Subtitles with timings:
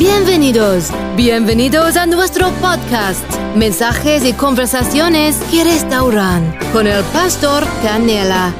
[0.00, 3.22] Bienvenidos, bienvenidos a nuestro podcast,
[3.54, 8.54] mensajes y conversaciones que restauran con el pastor Canela.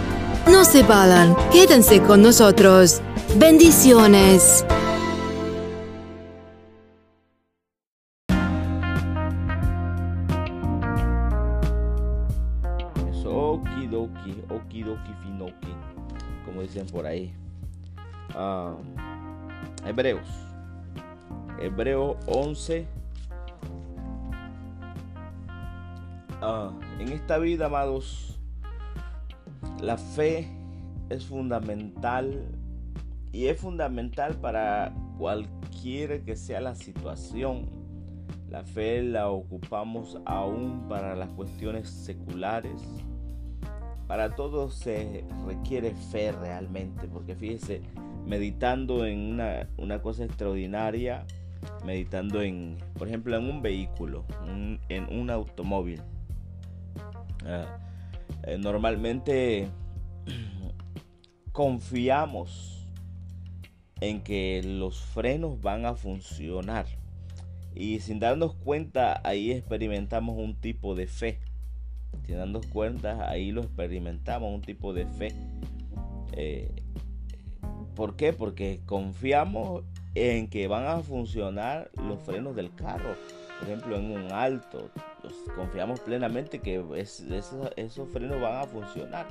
[0.51, 3.01] No se vayan, quédense con nosotros.
[3.39, 4.67] Bendiciones.
[13.25, 15.75] Okidoki, okidoki finoki,
[16.45, 17.33] como dicen por ahí.
[18.35, 18.75] Ah,
[19.87, 20.50] hebreos.
[21.61, 22.87] Hebreos 11.
[26.41, 28.41] Ah, en esta vida, amados,
[29.83, 30.49] la fe
[31.11, 32.47] es fundamental
[33.31, 37.69] y es fundamental para cualquiera que sea la situación.
[38.49, 42.81] La fe la ocupamos aún para las cuestiones seculares.
[44.09, 47.83] Para todo se requiere fe realmente, porque fíjese,
[48.27, 51.27] meditando en una, una cosa extraordinaria,
[51.85, 54.25] meditando en, por ejemplo, en un vehículo,
[54.89, 56.01] en un automóvil.
[57.47, 57.79] Ah,
[58.45, 59.69] eh, normalmente
[61.53, 62.87] confiamos
[64.01, 66.87] en que los frenos van a funcionar
[67.75, 71.39] y sin darnos cuenta ahí experimentamos un tipo de fe.
[72.27, 75.33] Sin darnos cuenta ahí lo experimentamos un tipo de fe.
[76.33, 76.71] Eh,
[77.95, 78.33] ¿Por qué?
[78.33, 83.15] Porque confiamos en que van a funcionar los frenos del carro.
[83.59, 84.91] Por ejemplo, en un alto,
[85.55, 89.27] confiamos plenamente que esos, frenos van a funcionar.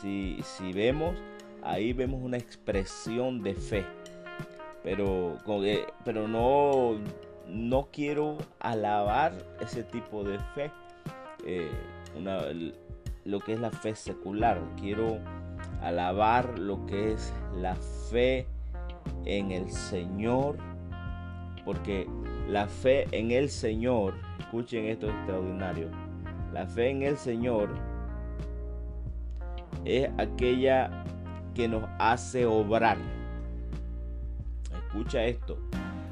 [0.00, 1.16] Si, si, vemos,
[1.62, 3.86] ahí vemos una expresión de fe.
[4.82, 5.38] Pero,
[6.04, 6.98] pero no,
[7.46, 10.70] no quiero alabar ese tipo de fe.
[11.46, 11.70] Eh,
[13.24, 14.60] lo que es la fe secular.
[14.80, 15.18] Quiero
[15.80, 17.76] alabar lo que es la
[18.10, 18.46] fe
[19.24, 20.56] en el Señor,
[21.64, 22.06] porque
[22.48, 25.88] la fe en el Señor, escuchen esto extraordinario,
[26.52, 27.70] la fe en el Señor
[29.84, 31.04] es aquella
[31.54, 32.98] que nos hace obrar.
[34.86, 35.58] Escucha esto.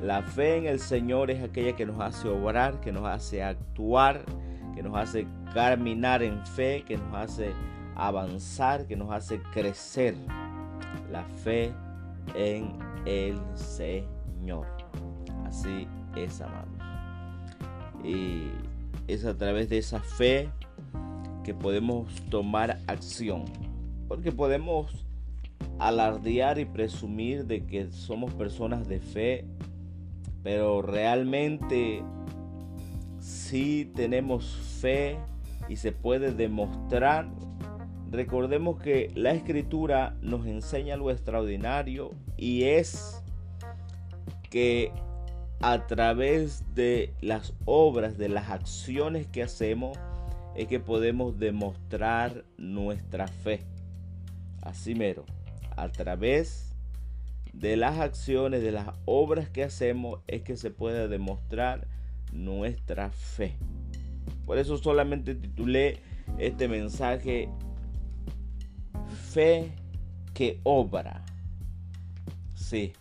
[0.03, 4.25] La fe en el Señor es aquella que nos hace obrar, que nos hace actuar,
[4.75, 7.53] que nos hace caminar en fe, que nos hace
[7.97, 10.15] avanzar, que nos hace crecer.
[11.11, 11.73] La fe
[12.35, 12.73] en
[13.07, 14.67] el Señor.
[15.45, 16.69] Así es, amados.
[18.05, 18.51] Y
[19.07, 20.51] es a través de esa fe
[21.45, 23.45] que podemos tomar acción.
[24.07, 25.07] Porque podemos
[25.79, 29.45] alardear y presumir de que somos personas de fe,
[30.43, 32.03] pero realmente
[33.21, 35.19] si tenemos fe
[35.69, 37.29] y se puede demostrar
[38.11, 43.23] Recordemos que la escritura nos enseña lo extraordinario y es
[44.49, 44.93] que
[45.61, 49.99] a través de las obras, de las acciones que hacemos,
[50.55, 53.61] es que podemos demostrar nuestra fe.
[54.63, 55.25] Así mero,
[55.77, 56.75] a través
[57.53, 61.87] de las acciones, de las obras que hacemos, es que se puede demostrar
[62.33, 63.57] nuestra fe.
[64.47, 65.99] Por eso solamente titulé
[66.39, 67.51] este mensaje
[69.29, 69.71] fe
[70.35, 71.25] que obra.
[72.55, 72.93] Sí,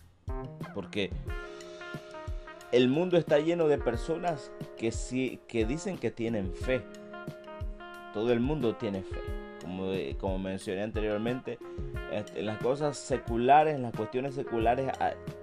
[0.74, 1.10] porque
[2.72, 6.82] el mundo está lleno de personas que sí, que dicen que tienen fe.
[8.12, 9.20] Todo el mundo tiene fe.
[9.62, 11.58] Como, como mencioné anteriormente,
[12.12, 14.90] este, en las cosas seculares, en las cuestiones seculares,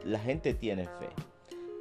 [0.03, 1.09] la gente tiene fe.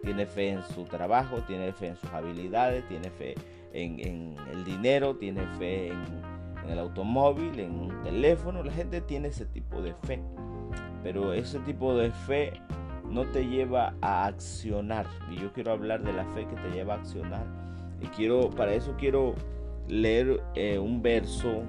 [0.03, 3.35] Tiene fe en su trabajo, tiene fe en sus habilidades, tiene fe
[3.73, 6.34] en, en el dinero, tiene fe en,
[6.65, 10.21] en el automóvil, en un teléfono, la gente tiene ese tipo de fe.
[11.03, 12.53] Pero ese tipo de fe
[13.11, 15.07] no te lleva a accionar.
[15.31, 17.47] Y yo quiero hablar de la fe que te lleva a accionar.
[18.01, 19.35] Y quiero, para eso quiero
[19.89, 21.63] leer eh, un verso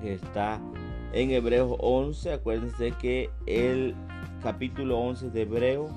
[0.00, 0.60] que está
[1.12, 2.32] en Hebreos 11.
[2.32, 3.94] Acuérdense que el
[4.42, 5.88] capítulo 11 de Hebreo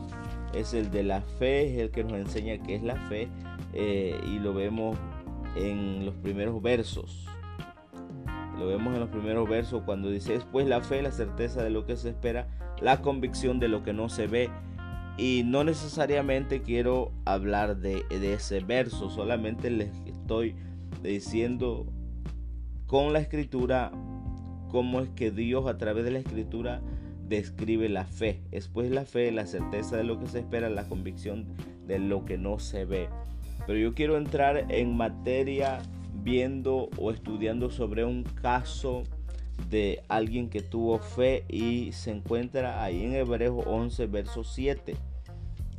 [0.53, 3.27] es el de la fe, es el que nos enseña qué es la fe.
[3.73, 4.97] Eh, y lo vemos
[5.55, 7.27] en los primeros versos.
[8.57, 11.69] Lo vemos en los primeros versos cuando dice, es pues la fe, la certeza de
[11.69, 12.47] lo que se espera,
[12.81, 14.49] la convicción de lo que no se ve.
[15.17, 20.55] Y no necesariamente quiero hablar de, ese verso, solamente les estoy
[21.03, 21.85] diciendo
[22.87, 23.91] con la escritura
[24.69, 26.81] cómo es que Dios a través de la escritura
[27.27, 28.41] describe la fe.
[28.51, 31.45] Es pues la fe, la certeza de lo que se espera, la convicción
[31.85, 33.09] de lo que no se ve.
[33.67, 35.79] Pero yo quiero entrar en materia
[36.23, 39.03] viendo o estudiando sobre un caso
[39.69, 44.95] de alguien que tuvo fe y se encuentra ahí en Hebreos 11, verso 7.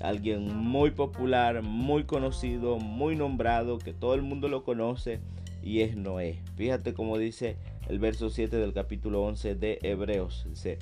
[0.00, 5.20] alguien muy popular, muy conocido, muy nombrado, que todo el mundo lo conoce,
[5.62, 6.40] y es Noé.
[6.56, 7.56] Fíjate cómo dice
[7.88, 10.44] el verso 7 del capítulo 11 de Hebreos.
[10.48, 10.78] Dice,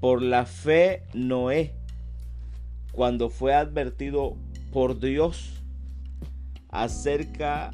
[0.00, 1.72] por la fe Noé,
[2.92, 4.36] cuando fue advertido
[4.72, 5.62] por Dios
[6.68, 7.72] acerca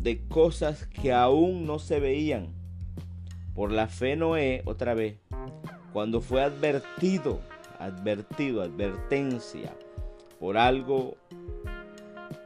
[0.00, 2.54] de cosas que aún no se veían.
[3.54, 5.16] Por la fe Noé, otra vez,
[5.92, 7.40] cuando fue advertido,
[7.78, 9.74] advertido, advertencia
[10.38, 11.16] por algo,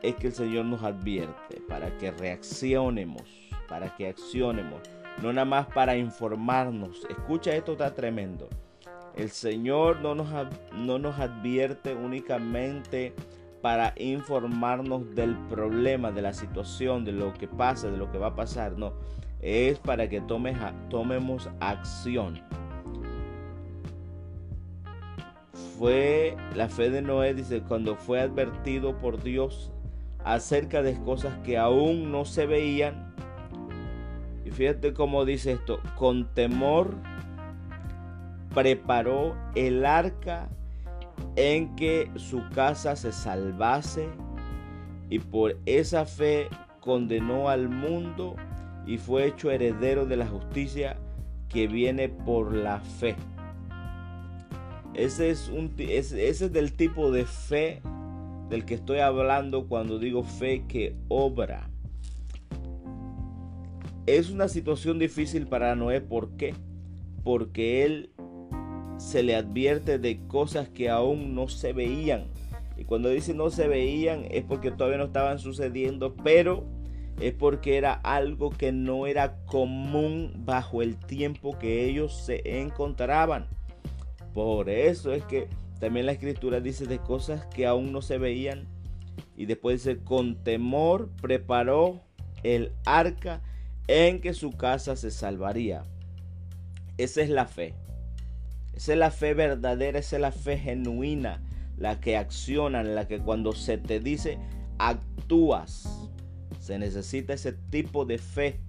[0.02, 3.22] es que el Señor nos advierte para que reaccionemos,
[3.68, 4.80] para que accionemos,
[5.22, 7.06] no nada más para informarnos.
[7.10, 8.48] Escucha, esto está tremendo.
[9.14, 10.28] El Señor no nos,
[10.74, 13.12] no nos advierte únicamente
[13.62, 18.28] para informarnos del problema, de la situación, de lo que pasa, de lo que va
[18.28, 18.76] a pasar.
[18.76, 18.92] No,
[19.40, 22.42] es para que tomemos acción.
[25.78, 29.72] Fue la fe de Noé, dice, cuando fue advertido por Dios
[30.24, 33.14] acerca de cosas que aún no se veían.
[34.44, 36.94] Y fíjate cómo dice esto, con temor
[38.54, 40.48] preparó el arca
[41.36, 44.08] en que su casa se salvase
[45.08, 46.48] y por esa fe
[46.80, 48.36] condenó al mundo
[48.86, 50.96] y fue hecho heredero de la justicia
[51.48, 53.14] que viene por la fe.
[54.94, 57.80] Ese es, un, ese es del tipo de fe
[58.50, 61.70] del que estoy hablando cuando digo fe que obra.
[64.06, 66.00] Es una situación difícil para Noé.
[66.00, 66.54] ¿Por qué?
[67.22, 68.10] Porque él
[69.02, 72.28] se le advierte de cosas que aún no se veían.
[72.76, 76.64] Y cuando dice no se veían es porque todavía no estaban sucediendo, pero
[77.20, 83.48] es porque era algo que no era común bajo el tiempo que ellos se encontraban.
[84.32, 85.48] Por eso es que
[85.80, 88.68] también la escritura dice de cosas que aún no se veían.
[89.36, 92.00] Y después dice, con temor preparó
[92.44, 93.42] el arca
[93.88, 95.82] en que su casa se salvaría.
[96.98, 97.74] Esa es la fe.
[98.74, 101.42] Esa es la fe verdadera, esa es la fe genuina,
[101.76, 104.38] la que acciona, la que cuando se te dice
[104.78, 106.08] actúas.
[106.58, 108.60] Se necesita ese tipo de fe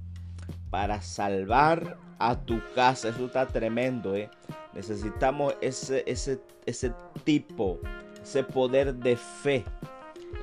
[0.70, 3.10] para salvar a tu casa.
[3.10, 4.30] Eso está tremendo, ¿eh?
[4.74, 6.92] Necesitamos ese, ese, ese
[7.24, 7.80] tipo,
[8.22, 9.64] ese poder de fe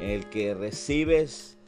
[0.01, 1.59] en el que recibes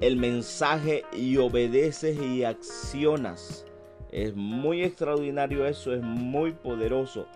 [0.00, 3.64] el mensaje y obedeces y accionas
[4.14, 7.26] es muy extraordinario eso, es muy poderoso.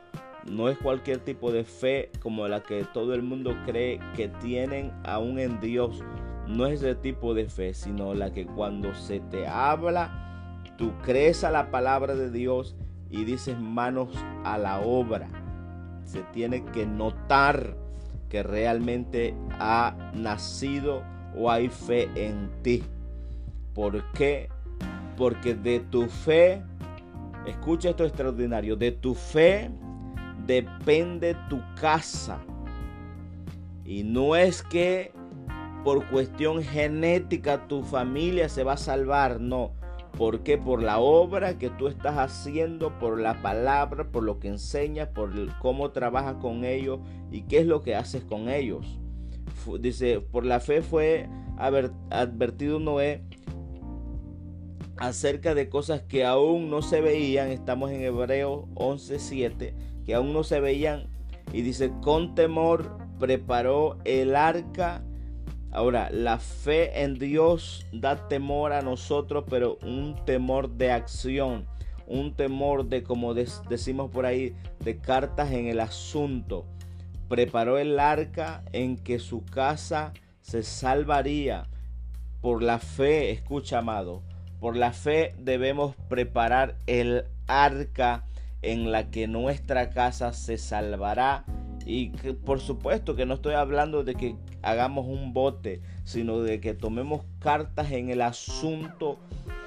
[0.49, 4.93] No es cualquier tipo de fe como la que todo el mundo cree que tienen
[5.05, 6.05] aún en Dios.
[6.47, 11.43] No es ese tipo de fe, sino la que cuando se te habla, tú crees
[11.43, 12.77] a la palabra de Dios
[13.11, 14.11] y dices manos
[14.45, 15.29] a la obra.
[16.05, 17.77] Se tiene que notar
[18.29, 21.03] que realmente ha nacido
[21.37, 22.85] o hay fe en ti.
[23.75, 24.49] ¿Por qué?
[25.19, 26.63] Porque de tu fe
[27.49, 28.77] Escucha esto extraordinario.
[28.77, 29.71] De tu fe
[30.47, 32.41] depende tu casa.
[33.85, 35.13] Y no es que
[35.83, 39.73] por cuestión genética tu familia se va a salvar, no.
[40.19, 45.09] porque Por la obra que tú estás haciendo, por la palabra, por lo que enseñas,
[45.09, 47.01] por cómo trabajas con ellos
[47.31, 48.99] y qué es lo que haces con ellos.
[49.81, 53.25] Dice, por la fe fue advertido Noé
[55.01, 57.51] acerca de cosas que aún no se veían.
[57.51, 59.75] Estamos en Hebreos 11:7,
[60.05, 61.09] que aún no se veían.
[61.53, 65.03] Y dice, con temor preparó el arca.
[65.71, 71.67] Ahora, la fe en Dios da temor a nosotros, pero un temor de acción.
[72.07, 76.65] Un temor de, como decimos por ahí, de cartas en el asunto.
[77.29, 81.69] Preparó el arca en que su casa se salvaría.
[82.41, 84.23] Por la fe, escucha amado,
[84.61, 88.25] por la fe debemos preparar el arca
[88.63, 91.45] en la que nuestra casa se salvará.
[91.87, 92.09] Y
[92.45, 97.23] por supuesto que no estoy hablando de que hagamos un bote, sino de que tomemos
[97.39, 99.19] cartas en el asunto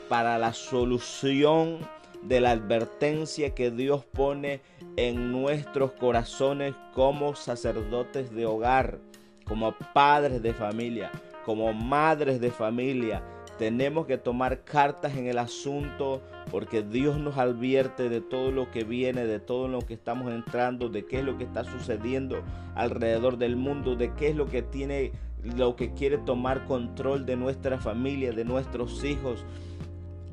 [0.09, 1.79] para la solución
[2.21, 4.61] de la advertencia que Dios pone
[4.97, 8.99] en nuestros corazones como sacerdotes de hogar,
[9.45, 11.11] como padres de familia,
[11.45, 13.23] como madres de familia
[13.61, 18.83] tenemos que tomar cartas en el asunto porque Dios nos advierte de todo lo que
[18.83, 22.41] viene, de todo lo que estamos entrando, de qué es lo que está sucediendo
[22.73, 25.11] alrededor del mundo, de qué es lo que tiene,
[25.43, 29.45] lo que quiere tomar control de nuestra familia, de nuestros hijos.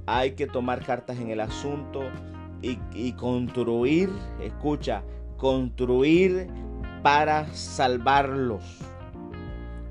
[0.07, 2.01] Hay que tomar cartas en el asunto
[2.63, 4.09] y, y construir,
[4.41, 5.03] escucha,
[5.37, 6.49] construir
[7.03, 8.63] para salvarlos.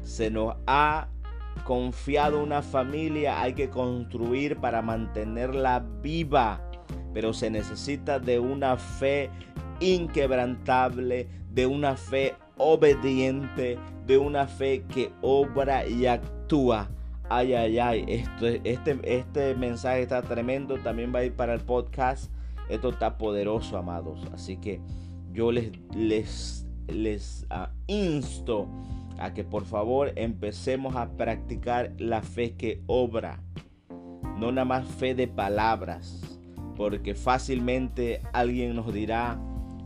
[0.01, 1.09] Se nos ha
[1.57, 6.61] confiado una familia, hay que construir para mantenerla viva.
[7.13, 9.29] Pero se necesita de una fe
[9.79, 16.89] inquebrantable, de una fe obediente, de una fe que obra y actúa.
[17.29, 21.61] Ay, ay, ay, esto, este, este mensaje está tremendo, también va a ir para el
[21.61, 22.31] podcast.
[22.69, 24.21] Esto está poderoso, amados.
[24.33, 24.81] Así que
[25.33, 28.67] yo les, les, les uh, insto
[29.17, 33.41] a que por favor empecemos a practicar la fe que obra.
[34.37, 36.21] No nada más fe de palabras.
[36.75, 39.39] Porque fácilmente alguien nos dirá,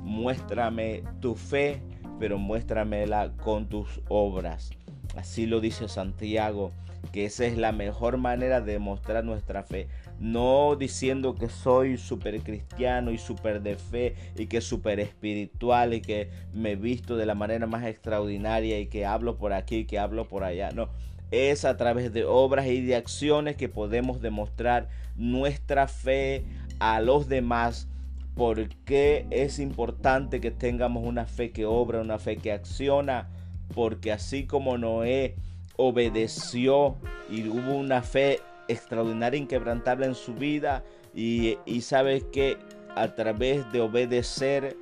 [0.04, 1.82] muéstrame tu fe,
[2.20, 4.72] pero muéstramela con tus obras.
[5.16, 6.72] Así lo dice Santiago,
[7.12, 9.88] que esa es la mejor manera de mostrar nuestra fe.
[10.20, 16.02] No diciendo que soy súper cristiano y súper de fe y que súper espiritual y
[16.02, 20.00] que me visto de la manera más extraordinaria y que hablo por aquí y que
[20.00, 20.72] hablo por allá.
[20.72, 20.90] No,
[21.32, 26.44] es a través de obras y de acciones que podemos demostrar nuestra fe
[26.80, 27.88] a los demás
[28.36, 33.28] por qué es importante que tengamos una fe que obra, una fe que acciona,
[33.74, 35.36] porque así como Noé
[35.82, 36.96] obedeció
[37.30, 40.84] y hubo una fe extraordinaria, inquebrantable en su vida,
[41.14, 42.58] y, y sabe que
[42.96, 44.78] a través de obedecer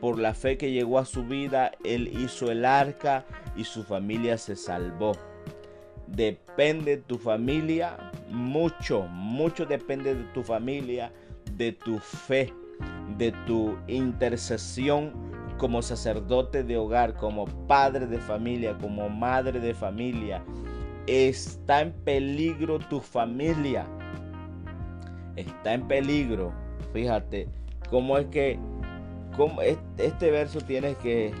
[0.00, 3.24] por la fe que llegó a su vida, él hizo el arca
[3.56, 5.12] y su familia se salvó.
[6.06, 11.12] Depende de tu familia, mucho, mucho depende de tu familia,
[11.56, 12.52] de tu fe
[13.18, 15.12] de tu intercesión
[15.58, 20.42] como sacerdote de hogar, como padre de familia, como madre de familia.
[21.06, 23.86] Está en peligro tu familia.
[25.36, 26.52] Está en peligro.
[26.92, 27.48] Fíjate
[27.90, 28.58] cómo es que
[29.36, 31.32] cómo este verso tienes que,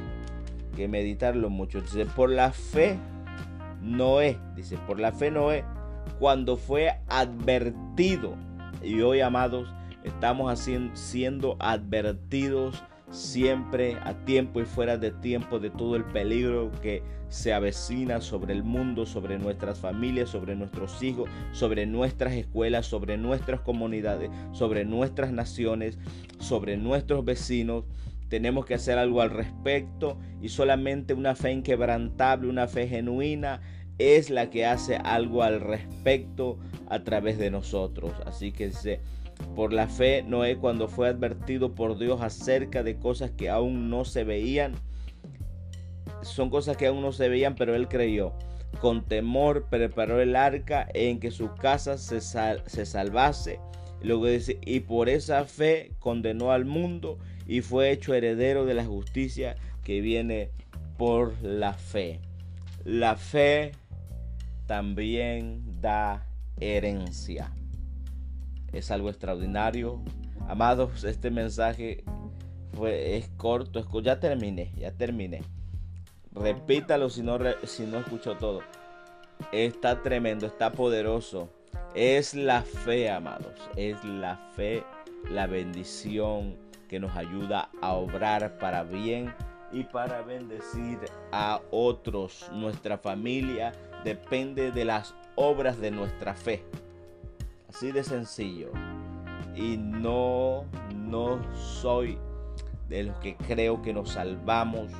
[0.76, 1.80] que meditarlo mucho.
[1.80, 2.98] Dice, por la fe
[3.80, 5.64] Noé, dice, por la fe Noé,
[6.18, 8.34] cuando fue advertido,
[8.82, 9.68] y hoy amados,
[10.04, 17.02] Estamos siendo advertidos siempre a tiempo y fuera de tiempo de todo el peligro que
[17.28, 23.16] se avecina sobre el mundo, sobre nuestras familias, sobre nuestros hijos, sobre nuestras escuelas, sobre
[23.16, 25.98] nuestras comunidades, sobre nuestras naciones,
[26.38, 27.84] sobre nuestros vecinos.
[28.28, 33.60] Tenemos que hacer algo al respecto y solamente una fe inquebrantable, una fe genuina
[33.98, 38.12] es la que hace algo al respecto a través de nosotros.
[38.26, 39.00] Así que se
[39.54, 44.04] por la fe, Noé cuando fue advertido por Dios acerca de cosas que aún no
[44.04, 44.74] se veían,
[46.22, 48.32] son cosas que aún no se veían, pero él creyó.
[48.80, 53.60] Con temor preparó el arca en que su casa se, se salvase.
[54.02, 58.84] Luego dice, y por esa fe condenó al mundo y fue hecho heredero de la
[58.84, 60.50] justicia que viene
[60.98, 62.20] por la fe.
[62.84, 63.72] La fe
[64.66, 66.26] también da
[66.58, 67.52] herencia
[68.74, 70.00] es algo extraordinario.
[70.48, 72.04] Amados, este mensaje
[72.74, 75.42] fue, es corto, ya terminé, ya terminé.
[76.32, 78.60] Repítalo si no, si no escuchó todo.
[79.52, 81.48] Está tremendo, está poderoso.
[81.94, 83.54] Es la fe, amados.
[83.76, 84.82] Es la fe,
[85.30, 86.56] la bendición
[86.88, 89.32] que nos ayuda a obrar para bien
[89.72, 90.98] y para bendecir
[91.32, 92.50] a otros.
[92.52, 93.72] Nuestra familia
[94.04, 96.64] depende de las obras de nuestra fe.
[97.74, 98.70] Así de sencillo.
[99.56, 100.64] Y no,
[100.94, 102.18] no soy
[102.88, 104.92] de los que creo que nos salvamos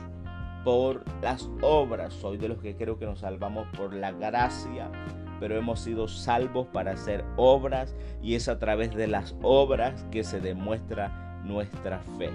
[0.65, 2.13] por las obras.
[2.15, 4.91] Soy de los que creo que nos salvamos por la gracia.
[5.39, 10.25] Pero hemos sido salvos para hacer obras y es a través de las obras que
[10.25, 12.31] se demuestra nuestra fe.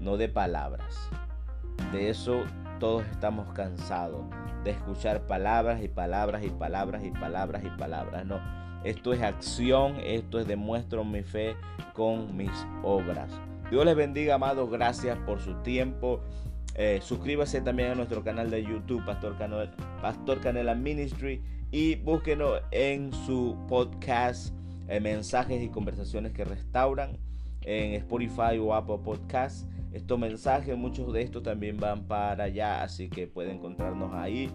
[0.00, 1.08] No de palabras.
[1.92, 2.42] De eso
[2.80, 4.24] todos estamos cansados.
[4.64, 8.26] De escuchar palabras y palabras y palabras y palabras y palabras.
[8.26, 11.56] No esto es acción, esto es demuestro mi fe
[11.92, 12.52] con mis
[12.84, 13.28] obras.
[13.68, 14.70] Dios les bendiga, amados.
[14.70, 16.20] Gracias por su tiempo.
[16.76, 19.36] Eh, suscríbase también a nuestro canal de YouTube, Pastor,
[20.40, 24.54] Canela, Ministry, y búsquenos en su podcast,
[24.86, 27.18] eh, mensajes y conversaciones que restauran
[27.62, 29.66] en Spotify o Apple Podcasts.
[29.92, 34.48] Estos mensajes, muchos de estos también van para allá, así que pueden encontrarnos ahí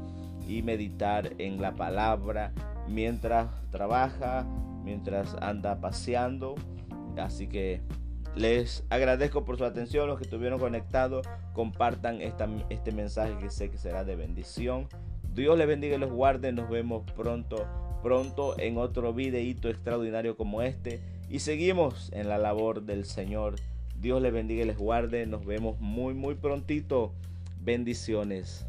[0.47, 2.53] y meditar en la palabra
[2.87, 4.45] mientras trabaja,
[4.83, 6.55] mientras anda paseando.
[7.17, 7.81] Así que
[8.35, 13.69] les agradezco por su atención, los que estuvieron conectados, compartan esta, este mensaje que sé
[13.69, 14.87] que será de bendición.
[15.33, 17.65] Dios les bendiga y los guarde, nos vemos pronto,
[18.01, 23.55] pronto en otro videíto extraordinario como este y seguimos en la labor del Señor.
[23.99, 27.13] Dios les bendiga y les guarde, nos vemos muy muy prontito
[27.63, 28.65] Bendiciones.